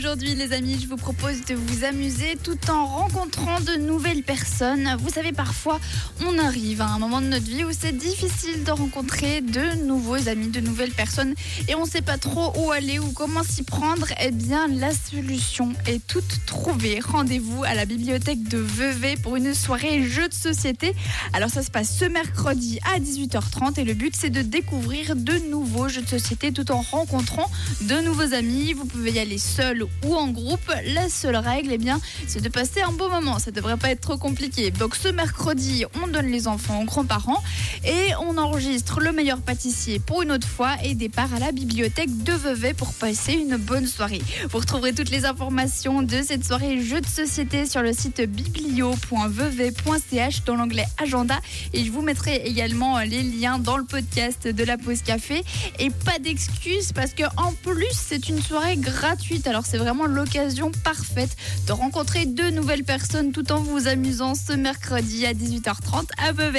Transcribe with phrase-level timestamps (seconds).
[0.00, 4.96] Aujourd'hui, les amis, je vous propose de vous amuser tout en rencontrant de nouvelles personnes.
[4.98, 5.78] Vous savez, parfois,
[6.24, 10.26] on arrive à un moment de notre vie où c'est difficile de rencontrer de nouveaux
[10.26, 11.34] amis, de nouvelles personnes,
[11.68, 14.06] et on ne sait pas trop où aller ou comment s'y prendre.
[14.22, 17.00] Eh bien, la solution est toute trouvée.
[17.00, 20.94] Rendez-vous à la bibliothèque de Vevey pour une soirée jeux de société.
[21.34, 25.34] Alors, ça se passe ce mercredi à 18h30 et le but, c'est de découvrir de
[25.50, 27.50] nouveaux jeux de société tout en rencontrant
[27.82, 28.72] de nouveaux amis.
[28.72, 30.60] Vous pouvez y aller seul ou en groupe.
[30.94, 33.38] La seule règle, eh bien, c'est de passer un beau moment.
[33.38, 34.70] Ça devrait pas être trop compliqué.
[34.70, 37.42] Donc ce mercredi, on donne les enfants aux grands-parents
[37.84, 42.22] et on enregistre le meilleur pâtissier pour une autre fois et départ à la bibliothèque
[42.22, 44.22] de Vevey pour passer une bonne soirée.
[44.50, 50.44] Vous retrouverez toutes les informations de cette soirée jeux de société sur le site biblio.vevey.ch
[50.44, 51.38] dans l'onglet agenda
[51.72, 55.42] et je vous mettrai également les liens dans le podcast de la pause café
[55.78, 59.46] et pas d'excuses parce que en plus c'est une soirée gratuite.
[59.46, 61.36] Alors c'est vraiment l'occasion parfaite
[61.68, 66.48] de rencontrer de nouvelles personnes tout en vous amusant ce mercredi à 18h30 à Vevey.